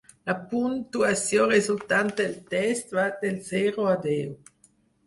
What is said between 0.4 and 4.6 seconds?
puntuació resultant del test va del zero al deu.